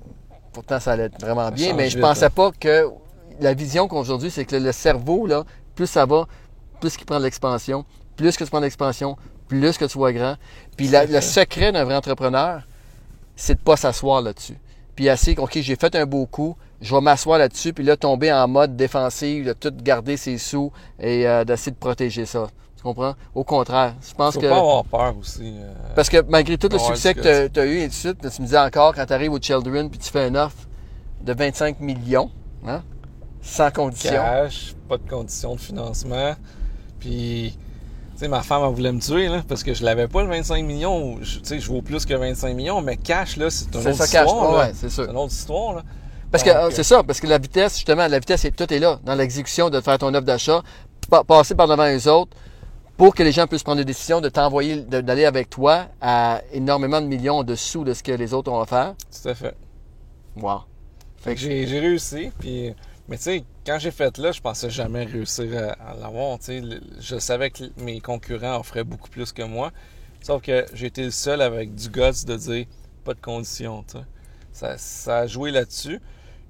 [0.52, 2.30] pourtant, ça allait être vraiment bien, mais je vite, pensais hein.
[2.30, 2.88] pas que
[3.40, 5.44] la vision qu'aujourd'hui, c'est que le cerveau, là,
[5.74, 6.26] plus ça va,
[6.80, 7.84] plus qu'il prend de l'expansion,
[8.16, 9.16] plus que tu prends de l'expansion,
[9.48, 10.36] plus que tu vois grand.
[10.76, 12.62] Puis la- le secret d'un vrai entrepreneur,
[13.36, 14.58] c'est de pas s'asseoir là-dessus.
[14.98, 18.32] Puis assez, OK, j'ai fait un beau coup, je vais m'asseoir là-dessus, puis là, tomber
[18.32, 22.48] en mode défensif, de tout garder ses sous et euh, d'essayer de protéger ça.
[22.76, 23.14] Tu comprends?
[23.32, 24.48] Au contraire, je pense Faut que...
[24.48, 25.54] pas avoir peur aussi.
[25.56, 28.18] euh, Parce que malgré tout le succès que tu as eu et tout de suite,
[28.22, 30.66] tu me disais encore, quand tu arrives au Children, puis tu fais une offre
[31.22, 32.32] de 25 millions,
[32.66, 32.82] hein,
[33.40, 34.10] sans condition.
[34.10, 36.34] cash, pas de conditions de financement.
[36.98, 37.56] Puis,
[38.20, 40.64] sais, ma femme, elle voulait me tuer, là, parce que je l'avais pas le 25
[40.64, 41.18] millions.
[41.22, 43.88] Je- Tu sais, je vaux plus que 25 millions, mais cash, là, c'est une C'est
[43.90, 44.26] autre ça, cash.
[44.26, 44.68] histoire.
[44.74, 45.82] C'est une autre histoire.
[46.30, 48.78] Parce que Donc, euh, c'est ça, parce que la vitesse, justement, la vitesse, tout est
[48.78, 50.62] là, dans l'exécution de faire ton offre d'achat,
[51.08, 52.36] pa- passer par devant les autres
[52.98, 57.00] pour que les gens puissent prendre des décisions de t'envoyer, d'aller avec toi à énormément
[57.00, 58.94] de millions en dessous de ce que les autres ont offert.
[59.22, 59.54] Tout à fait.
[60.36, 60.60] Wow.
[61.16, 62.74] Fait que j'ai réussi, puis...
[63.08, 66.38] Mais tu sais, quand j'ai fait là, je pensais jamais réussir à, l'avoir,
[67.00, 69.72] Je savais que mes concurrents offraient beaucoup plus que moi.
[70.22, 72.66] Sauf que été le seul avec du guts de dire
[73.04, 73.82] pas de condition.
[73.82, 74.04] tu sais.
[74.52, 76.00] Ça, ça a joué là-dessus.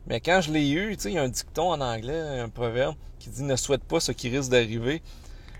[0.06, 3.30] Mais quand je l'ai eu, il y a un dicton en anglais, un proverbe, qui
[3.30, 5.02] dit ne souhaite pas ce qui risque d'arriver.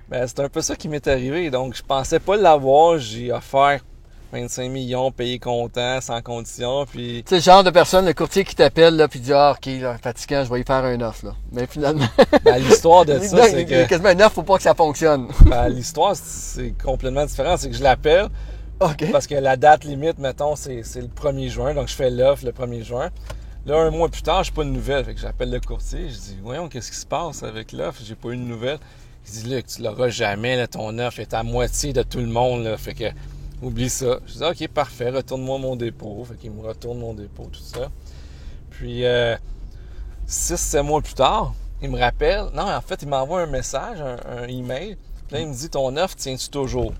[0.08, 1.50] Ben, c'est un peu ça qui m'est arrivé.
[1.50, 2.98] Donc, je pensais pas l'avoir.
[2.98, 3.84] J'ai offert
[4.32, 6.84] 25 millions, payé comptant, sans condition.
[6.86, 9.54] Puis, Tu sais, le genre de personne, le courtier qui t'appelle, là, puis dit, ah,
[9.56, 11.34] ok, là, fatigant, je vais y faire un offre, là.
[11.52, 12.06] Mais finalement.
[12.44, 13.86] ben, l'histoire de ça, c'est que.
[13.86, 15.28] quasiment une offre, faut pas que ça fonctionne.
[15.46, 17.56] ben, l'histoire, c'est complètement différent.
[17.56, 18.28] C'est que je l'appelle.
[18.80, 19.10] ok.
[19.12, 21.74] Parce que la date limite, mettons, c'est c'est le 1er juin.
[21.74, 23.10] Donc, je fais l'offre le 1er juin.
[23.66, 25.04] Là, un mois plus tard, j'ai pas de nouvelles.
[25.04, 26.08] Fait que j'appelle le courtier.
[26.08, 28.00] Je dis, voyons, qu'est-ce qui se passe avec l'offre?
[28.04, 28.78] J'ai pas eu de nouvelles.
[29.26, 32.26] Il dit, Luc, tu l'auras jamais, là, ton offre est à moitié de tout le
[32.26, 32.76] monde, là.
[32.78, 33.04] Fait que,
[33.62, 34.18] oublie ça.
[34.26, 36.24] Je dis, OK, parfait, retourne-moi mon dépôt.
[36.28, 37.88] Fait qu'il me retourne mon dépôt, tout ça.
[38.70, 39.36] Puis, euh,
[40.26, 42.46] 6-7 mois plus tard, il me rappelle.
[42.54, 44.96] Non, en fait, il m'envoie un message, un, un email.
[45.30, 46.92] Là, il me dit, ton offre tient-tu toujours?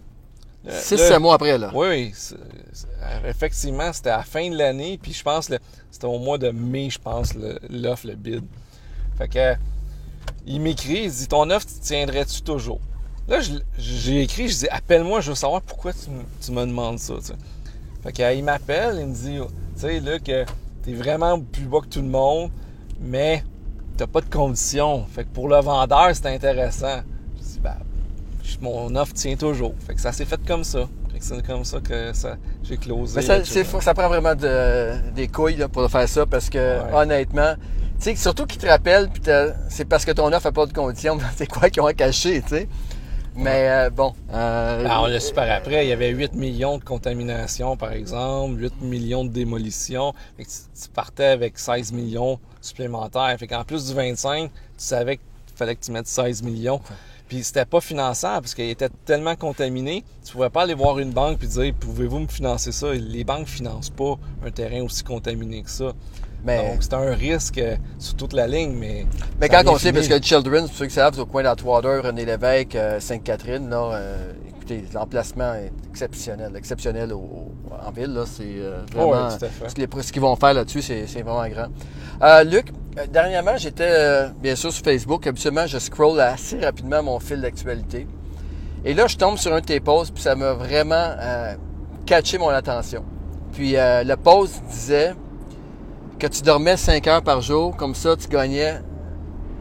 [0.64, 1.71] Là- Six, là- sept mois après, là.
[1.75, 2.12] oui,
[3.27, 5.55] Effectivement, c'était à la fin de l'année, puis je pense que
[5.90, 7.33] c'était au mois de mai, je pense,
[7.71, 8.44] l'offre, le bid.
[9.16, 9.55] Fait que
[10.47, 12.81] il m'écrit, il dit Ton offre, tu tiendrais-tu toujours?
[13.29, 13.38] Là,
[13.79, 17.14] j'ai écrit, je dis Appelle-moi, je veux savoir pourquoi tu, me- tu me demandes ça.
[17.19, 17.33] tu sais.
[18.03, 19.38] Fait que, euh, il m'appelle, il me dit
[19.75, 20.45] Tu sais, là, que
[20.83, 22.51] t'es vraiment plus bas que tout le monde,
[23.01, 23.45] mais
[23.97, 25.05] t'as pas de conditions.
[25.12, 27.03] Fait que pour le vendeur, c'est intéressant.
[27.38, 27.77] Je dis Ben,
[28.62, 29.75] mon offre tient toujours.
[29.87, 30.88] Fait que ça s'est fait comme ça.
[31.12, 33.17] Fait que c'est comme ça que ça, j'ai closé.
[33.17, 36.95] Mais ça, ça prend vraiment de- des couilles là, pour faire ça parce que Ouais.
[36.95, 37.55] honnêtement,
[37.99, 39.11] tu sais, surtout qu'ils te rappellent,
[39.69, 42.41] c'est parce que ton offre n'a pas de conditions, c'est quoi qu'ils ont à cacher,
[42.43, 42.69] tu sais.
[43.38, 44.14] Mais euh, bon.
[44.33, 45.87] euh, Ben, on l'a su par après.
[45.87, 50.12] Il y avait 8 millions de contaminations, par exemple, 8 millions de démolitions.
[50.37, 53.37] Fait que tu, partais avec 16 millions supplémentaires.
[53.38, 56.81] Fait qu'en plus du 25, tu savais qu'il fallait que tu mettes 16 millions.
[57.29, 61.11] Puis c'était pas finançable parce qu'il était tellement contaminé, tu pouvais pas aller voir une
[61.11, 65.62] banque et dire pouvez-vous me financer ça Les banques financent pas un terrain aussi contaminé
[65.62, 65.92] que ça.
[66.44, 69.07] Mais Donc c'était un risque euh, sur toute la ligne, mais
[69.40, 72.03] mais quand on sait, parce que Children's, pour ceux qui savent, c'est au coin d'Atwater,
[72.05, 76.53] René Lévesque, euh, Sainte-Catherine, là, euh, écoutez, l'emplacement est exceptionnel.
[76.57, 77.53] Exceptionnel au-
[77.87, 79.29] en ville, là, c'est euh, Oh, vraiment.
[79.29, 79.68] tout à fait.
[79.68, 81.68] ce qu'ils- ce qu'ils vont faire là-dessus, c'est c'est vraiment grand.
[82.22, 82.72] Euh, Luc,
[83.12, 85.27] dernièrement, j'étais bien sûr sur Facebook.
[85.27, 88.07] Habituellement, je scroll assez rapidement mon fil d'actualité.
[88.85, 91.14] Et là, je tombe sur un de tes posts, puis ça m'a vraiment
[92.07, 93.05] catché mon attention.
[93.53, 95.14] Puis euh, le post disait
[96.19, 98.81] que tu dormais 5 heures par jour, comme ça tu gagnais.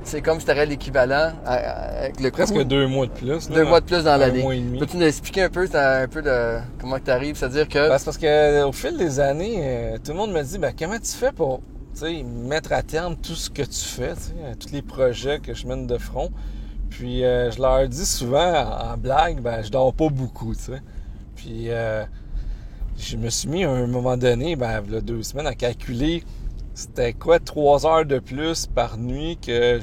[0.04, 3.50] C'est comme si tu aurais l'équivalent avec le presque deux mois de plus.
[3.50, 4.41] deux mois de plus dans Un l'année.
[4.41, 4.80] mois et demi.
[4.80, 7.36] Peux-tu nous expliquer un peu, un peu de comment tu arrives?
[7.36, 7.89] C'est-à-dire que.
[7.89, 10.58] Ben, c'est parce que euh, au fil des années, euh, tout le monde me dit
[10.58, 11.62] ben, comment tu fais pour
[12.24, 14.13] mettre à terme tout ce que tu fais,
[14.60, 16.32] tous les projets que je mène de front?
[16.89, 20.62] Puis euh, je leur dis souvent en, en blague, ben je dors pas beaucoup, tu
[20.62, 20.82] sais.
[21.36, 22.06] Puis euh,
[22.98, 25.54] je me suis mis à un moment donné, ben il y a deux semaines, à
[25.56, 26.24] calculer
[26.77, 29.79] c'était quoi trois heures de plus par nuit que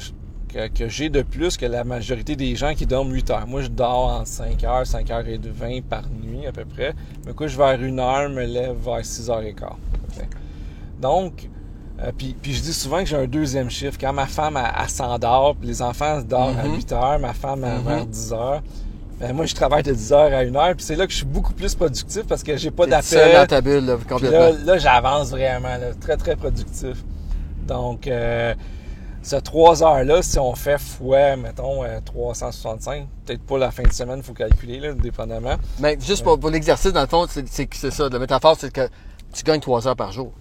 [0.48, 3.46] que, que j'ai de plus que la majorité des gens qui dorment 8 heures?
[3.48, 6.94] Moi, je dors en 5 heures, 5 heures et 20 par nuit à peu près.
[7.24, 9.76] Je me couche vers 1 heure, me lève vers 6 heures et quart.
[10.16, 10.22] à.
[11.00, 11.48] Donc,
[12.00, 13.98] euh, puis, puis je dis souvent que j'ai un deuxième chiffre.
[14.00, 16.76] Quand ma femme elle, elle s'endort, puis les enfants dorment à Mhm.
[16.76, 17.84] 8 heures, ma femme à Mhm.
[17.84, 18.62] vers 10 heures.
[19.24, 21.16] Ben, moi, je travaille de 10 heures à 1 heure, puis c'est là que je
[21.16, 23.46] suis beaucoup plus productif parce que j'ai pas t'es seul dans d'appel.
[23.48, 24.38] ta bulle, là, complètement.
[24.38, 27.02] là, là j'avance vraiment, là, très, très productif.
[27.66, 28.54] Donc, euh,
[29.22, 33.92] ce 3 heures-là, si on fait fois, mettons, euh, 365, peut-être pas la fin de
[33.94, 35.54] semaine, il faut calculer, là, dépendamment.
[35.78, 38.08] Mais juste pour, pour l'exercice, dans le fond, c'est ça.
[38.10, 38.90] La métaphore, c'est que
[39.32, 40.34] tu gagnes 3 heures par jour.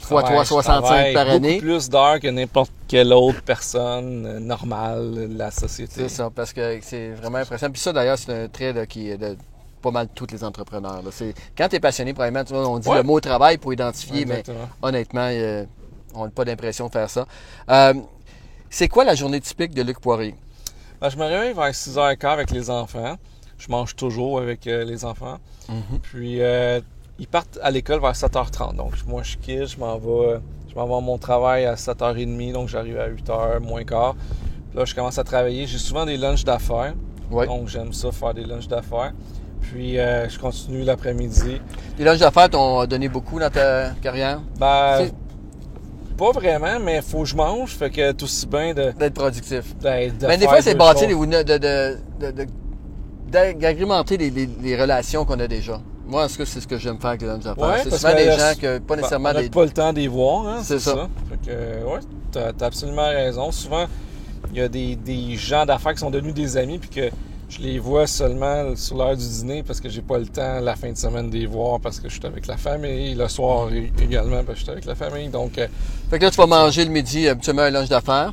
[0.00, 1.58] Fois travaille- 365 je travaille par année.
[1.58, 5.92] plus d'heures que n'importe quelle autre personne euh, normale de la société.
[5.94, 7.72] C'est ça, parce que c'est vraiment impressionnant.
[7.72, 9.36] Puis ça, d'ailleurs, c'est un trait là, qui est de
[9.80, 11.02] pas mal tous les entrepreneurs.
[11.02, 11.10] là.
[11.56, 12.96] Quand tu es passionné, probablement, tu vois, on dit Ouais.
[12.98, 14.42] le mot travail pour identifier, mais
[14.80, 15.64] honnêtement, euh,
[16.14, 17.26] on n'a pas l'impression de faire ça.
[17.68, 17.94] Euh,
[18.70, 20.34] c'est quoi la journée typique de Luc Poirier?
[21.00, 23.16] Ben, je me réveille vers 6h15 avec les enfants.
[23.58, 25.38] Je mange toujours avec euh, les enfants.
[26.02, 26.80] Puis euh,
[27.18, 28.76] ils partent à l'école vers 7h30.
[28.76, 32.52] Donc moi je quitte, je m'en vais, je m'en vais à mon travail à 7h30,
[32.52, 34.14] donc j'arrive à 8h moins quart.
[34.70, 35.66] Puis là je commence à travailler.
[35.66, 36.94] J'ai souvent des lunchs d'affaires.
[37.30, 37.46] Oui.
[37.46, 39.12] Donc j'aime ça faire des lunchs d'affaires.
[39.60, 41.60] Puis euh, je continue l'après-midi.
[41.98, 44.40] Les lunchs d'affaires t'ont donné beaucoup dans ta carrière?
[44.58, 45.08] Ben
[46.18, 49.76] pas vraiment, mais faut que je mange, fait que tout aussi bien de, D'être productif.
[49.78, 51.58] d'être- de Mais des fois, c'est bâtir de, de,
[52.20, 52.46] de, de-
[53.30, 55.80] d'agrémenter les, les- les relations qu'on a déjà.
[56.06, 57.64] Moi, tout cas, c'est ce que j'aime faire avec les lunchs d'affaires.
[57.68, 60.06] Ouais, c'est souvent que des gens que pas nécessairement on des, pas le temps d'y
[60.08, 60.94] voir, hein, C'est ça.
[60.94, 61.08] ça.
[61.30, 63.50] Fait que, euh, ouais, t'as, t'as absolument raison.
[63.52, 63.86] Souvent,
[64.52, 67.10] il y a des, des gens d'affaires qui sont devenus des amis, puis que
[67.48, 70.74] Je les vois seulement sur l'heure du dîner parce que j'ai pas le temps la
[70.74, 73.14] fin de semaine de les voir parce que je suis avec la famille.
[73.14, 73.68] Le soir
[74.02, 75.28] également parce que je suis avec la famille.
[75.28, 75.66] Donc, euh,
[76.10, 78.32] Fait que là, tu vas manger le midi habituellement un lunch d'affaires.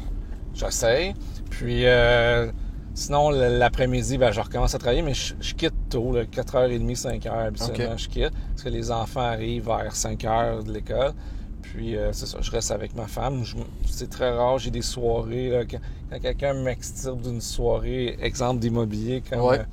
[0.56, 1.14] j'essaye.
[1.50, 2.50] Puis euh,
[2.94, 7.48] sinon, l'après-midi, ben, je recommence à travailler, mais je, je quitte tôt, là, 4h30, 5h
[7.48, 8.32] habituellement, je quitte.
[8.52, 11.14] Parce que les enfants arrivent vers 5h de l'école.
[11.62, 13.44] Puis euh, c'est ça, je reste avec ma femme.
[13.86, 15.50] C'est très rare, j'ai des soirées.
[15.50, 19.60] là, quand quand quelqu'un m'extirpe d'une soirée, exemple d'immobilier, comme, Ouais.
[19.60, 19.64] euh,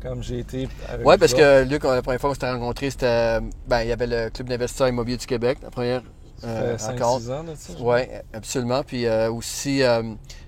[0.00, 3.40] comme j'ai été avec Oui, parce que Luc, la première fois qu'on s'était rencontrés, c'était.
[3.68, 6.02] Ben, il y avait le Club d'investisseurs immobiliers du Québec, la première
[6.38, 7.26] Ça euh, fait rencontre.
[7.26, 7.44] 5-6 ans
[7.78, 8.00] je Oui,
[8.32, 8.82] absolument.
[8.82, 10.02] Puis euh, aussi, euh,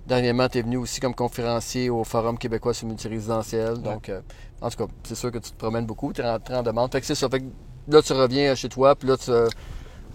[0.06, 3.78] dernièrement, tu es venu aussi comme conférencier au Forum québécois sur le multirésidentiel.
[3.78, 4.20] Donc, euh,
[4.60, 6.90] en tout cas, c'est sûr que tu te promènes beaucoup, tu es rentré en demande.
[6.92, 7.28] Fait que c'est ça.
[7.28, 7.46] Fait que
[7.88, 9.48] là, tu reviens chez toi, puis là, tu euh,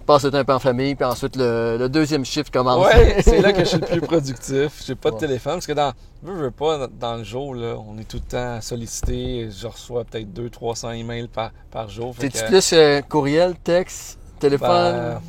[0.06, 2.86] passes le temps un peu en famille, puis ensuite, le, le deuxième chiffre commence.
[2.86, 4.84] Ouais, c'est là que je suis le plus productif.
[4.86, 5.22] J'ai pas de Ouais.
[5.22, 8.30] téléphone parce que dans veux, veux pas dans le jour là, on est tout le
[8.32, 9.50] temps sollicité.
[9.52, 12.16] Je reçois peut-être 200 300 emails par, par jour.
[12.18, 15.20] T'es-tu que, plus euh, courriel, texte, téléphone,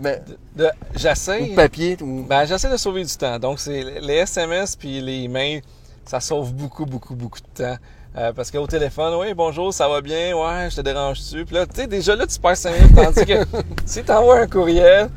[0.00, 0.20] Ben,
[0.56, 1.96] de- j'essaie ou papier?
[2.00, 2.24] Ou...
[2.28, 3.38] ben, j'essaie de sauver du temps.
[3.38, 5.60] Donc c'est les SMS puis les emails,
[6.06, 7.76] ça sauve beaucoup beaucoup beaucoup de temps.
[8.16, 11.44] Euh, parce qu'au téléphone, oui, bonjour, ça va bien, ouais, je te dérange-tu?
[11.44, 13.44] Puis là, tu sais, déjà là, tu perds 5 minutes, tandis que
[13.86, 15.08] si tu envoies un courriel,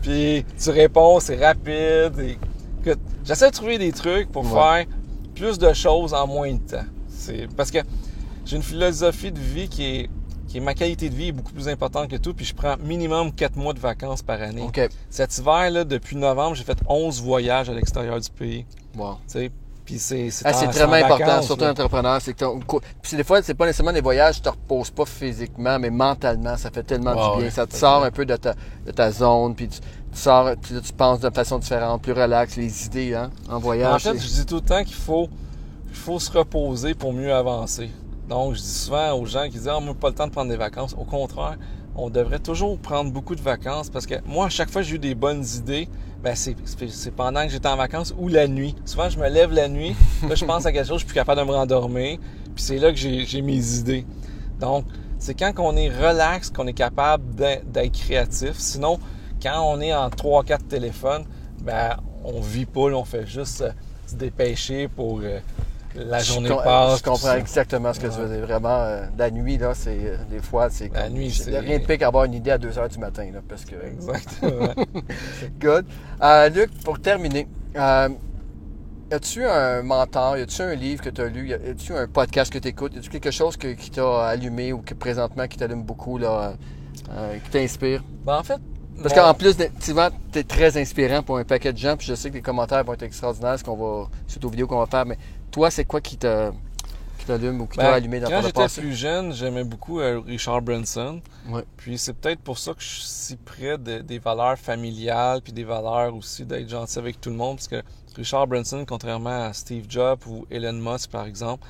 [0.00, 2.12] puis tu réponds, c'est rapide.
[2.20, 2.38] Et,
[3.24, 4.84] j'essaie de trouver des trucs pour Ouais.
[4.84, 4.86] faire
[5.34, 6.84] plus de choses en moins de temps.
[7.08, 7.78] C'est parce que
[8.44, 10.10] j'ai une philosophie de vie qui est,
[10.56, 12.76] qui est ma qualité de vie est beaucoup plus importante que tout, puis je prends
[12.82, 14.66] minimum 4 mois de vacances par année.
[15.10, 18.64] Cet hiver, là, depuis novembre, j'ai fait 11 voyages à l'extérieur du pays.
[18.94, 19.16] Bon.
[19.30, 19.50] Tu sais,
[19.84, 21.72] puis c'est Ah, vraiment important, vacances, surtout là.
[21.72, 22.18] entrepreneur.
[22.22, 26.56] C'est des fois, c'est pas nécessairement des voyages, tu te reposes pas physiquement, mais mentalement,
[26.56, 27.44] ça fait tellement du bien.
[27.46, 28.54] ouais, ça te sort un peu de ta,
[28.86, 29.86] de ta zone, puis tu, tu
[30.18, 34.06] sors, puis là, tu penses de façon différente, plus relax, les idées, hein, en voyage.
[34.06, 35.28] En fait, je dis tout le temps qu'il faut,
[35.90, 37.90] il faut se reposer pour mieux avancer.
[38.28, 40.50] Donc, je dis souvent aux gens qui disent Ah, moi, pas le temps de prendre
[40.50, 40.94] des vacances.
[40.98, 41.56] Au contraire,
[41.94, 44.98] on devrait toujours prendre beaucoup de vacances parce que moi, à chaque fois j'ai eu
[44.98, 45.88] des bonnes idées,
[46.22, 46.54] ben, c'est
[47.12, 48.74] pendant que j'étais en vacances ou la nuit.
[48.84, 49.94] Souvent, je me lève la nuit,
[50.28, 52.18] là, je pense à quelque chose, je suis plus capable de me rendormir,
[52.54, 54.04] puis c'est là que j'ai mes idées.
[54.60, 54.84] Donc,
[55.18, 58.54] c'est quand on est relax qu'on est capable d'être créatif.
[58.58, 58.98] Sinon,
[59.42, 61.24] quand on est en 3-4 téléphones,
[61.62, 63.64] ben, on vit pas, on fait juste
[64.06, 65.40] se dépêcher pour euh,
[66.04, 66.98] la Je journée com- passe.
[66.98, 68.46] Je comprends exactement ce que tu veux dire.
[68.46, 71.78] Vraiment, euh, la nuit, là, c'est euh, des fois, c'est La comme- nuit, c'est rien
[71.78, 73.74] de pire qu'avoir une idée à 2 h du matin, là, parce que.
[73.84, 74.72] Exactement.
[75.60, 75.86] Good.
[76.22, 78.08] Euh, Luc, pour terminer, euh,
[79.10, 82.68] as-tu un mentor, as-tu un livre que tu as lu, as-tu un podcast que tu
[82.68, 86.54] écoutes, as-tu quelque chose que- qui t'a allumé ou que présentement qui t'allume beaucoup, là,
[87.12, 88.02] euh, qui t'inspire?
[88.24, 88.58] Ben, en fait,
[89.02, 92.14] Parce qu'en plus, souvent, tu es très inspirant pour un paquet de gens, puis je
[92.14, 94.86] sais que les commentaires vont être extraordinaires, ce qu'on va, suite aux vidéos qu'on va
[94.86, 95.18] faire, mais
[95.56, 96.52] toi, c'est quoi qui t'a-
[97.18, 100.00] qui t'allume ou qui Ben, t'a allumé dans quand ton j'étais plus jeune, j'aimais beaucoup
[100.00, 101.22] euh, Richard Branson.
[101.48, 101.62] Ouais.
[101.78, 105.54] Puis c'est peut-être pour ça que je suis si près de- des valeurs familiales, puis
[105.54, 107.82] des valeurs aussi d'être gentil avec tout le monde, parce que
[108.16, 111.66] Richard Branson, contrairement à Steve Jobs ou Elon Musk par exemple,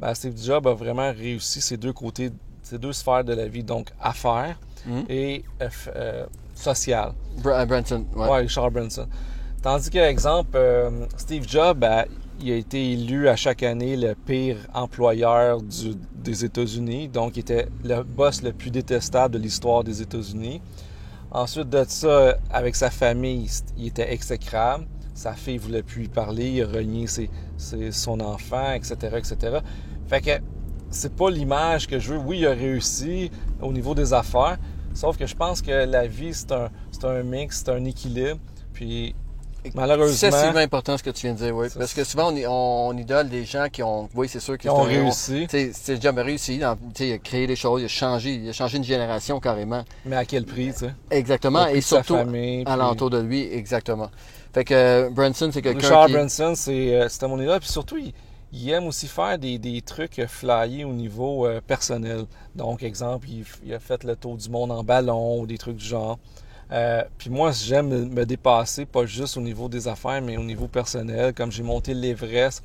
[0.00, 2.30] ben, Steve Jobs a vraiment réussi ces deux côtés,
[2.64, 5.04] ces deux sphères de la vie, donc affaires Mhm.
[5.08, 7.12] et euh, euh, social.
[7.42, 8.28] Br- Branson, ouais.
[8.28, 9.06] Ouais, Richard Branson.
[9.62, 12.06] Tandis que, exemple, euh, Steve Jobs, ben,
[12.42, 15.60] il a été élu à chaque année le pire employeur
[16.14, 17.08] des États-Unis.
[17.08, 20.60] Donc, il était le boss le plus détestable de l'histoire des États-Unis.
[21.30, 24.86] Ensuite de ça, avec sa famille, il était exécrable.
[25.14, 27.06] Sa fille voulait plus lui parler, il a renié
[27.90, 29.58] son enfant, etc., etc.
[30.06, 30.30] Fait que
[30.90, 32.18] c'est pas l'image que je veux.
[32.18, 34.58] Oui, il a réussi au niveau des affaires,
[34.94, 36.70] sauf que je pense que la vie, c'est un,
[37.04, 38.40] un mix, c'est un équilibre.
[38.72, 39.14] Puis,
[39.74, 41.68] malheureusement, C'est excessivement important ce que tu viens de dire, oui.
[41.78, 44.08] Parce que souvent, on, on, on idole des gens qui ont.
[44.14, 45.46] Oui, c'est sûr ils qu'ils ont réussi.
[45.72, 48.52] Steve Jobs a réussi, dans- il a créé des choses, il a changé, il a
[48.52, 49.84] changé une génération carrément.
[50.04, 50.94] Mais à quel prix, tu sais?
[51.10, 54.10] Exactement, et de sa surtout famille, puis- alentour de lui, exactement.
[54.52, 56.12] Fait que euh, Branson, c'est quelqu'un Richard qui...
[56.14, 57.60] Branson, c'est, euh, c'était mon idole.
[57.60, 58.12] Puis surtout, il,
[58.52, 62.24] il aime aussi faire des, des trucs euh, flyés au niveau euh, personnel.
[62.56, 65.76] Donc, exemple, il, il a fait le tour du monde en ballon ou des trucs
[65.76, 66.18] du genre.
[66.72, 70.68] Euh, puis moi, j'aime me, dépasser, pas juste au niveau des affaires, mais au niveau
[70.68, 71.34] personnel.
[71.34, 72.62] Comme j'ai monté l'Everest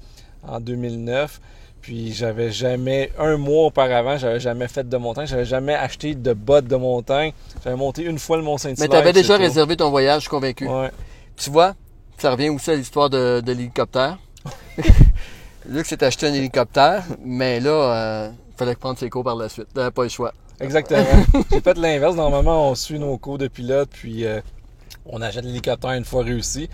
[0.48, 1.42] en 2009,
[1.82, 6.34] puis j'avais jamais, un mois auparavant, j'avais jamais fait de montagne, j'avais jamais acheté de
[6.34, 7.32] bottes de montagne.
[7.64, 8.88] J'avais monté une fois le Mont Saint-Hilaire.
[8.90, 10.68] Mais tu avais déjà réservé ton voyage, je suis convaincu.
[10.68, 10.92] Ouais.
[11.36, 11.74] Tu vois,
[12.18, 14.20] ça revient aussi à l'histoire de, de l'hélicoptère.
[15.68, 19.68] Luc s'est acheté un hélicoptère, mais là, il fallait prendre ses cours par la suite.
[19.74, 20.32] T'avais pas le choix.
[20.60, 21.06] Exactement.
[21.52, 22.16] J'ai fait l'inverse.
[22.16, 24.42] Normalement, on suit nos cours de pilote, puis euh,
[25.06, 26.70] on achète l'hélicoptère une fois réussi.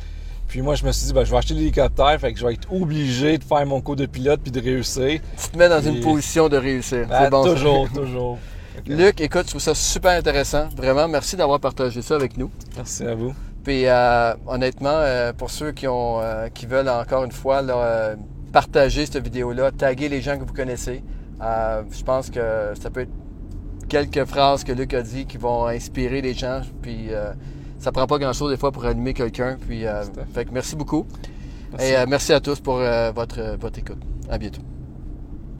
[0.47, 2.53] Puis moi, je me suis dit, ben, je vais acheter l'hélicoptère, fait que je vais
[2.53, 5.21] être obligé de faire mon cours de pilote puis de réussir.
[5.41, 7.07] Tu te mets dans une position de réussir.
[7.07, 7.43] Ben, c'est bon.
[7.43, 7.53] ça.
[7.53, 8.39] toujours, toujours.
[8.75, 10.67] Fait que, Luc, écoute, je trouve ça super intéressant.
[10.75, 12.51] Vraiment, merci d'avoir partagé ça avec nous.
[12.75, 13.33] Merci à vous.
[13.63, 18.15] Puis euh, honnêtement, euh, pour ceux qui ont euh, qui veulent encore une fois là,
[18.51, 21.03] partager cette vidéo-là, taguer les gens que vous connaissez.
[21.39, 23.11] Je pense que ça peut être
[23.91, 26.61] quelques phrases que Luc a dit qui vont inspirer les gens.
[26.81, 27.33] Puis euh,
[27.77, 29.57] ça prend pas grand-chose des fois pour animer quelqu'un.
[29.67, 30.45] Puis euh, fait.
[30.45, 31.05] que merci beaucoup.
[31.73, 31.87] Merci.
[31.87, 34.01] Et euh, merci à tous pour votre, votre écoute.
[34.29, 34.70] À bientôt.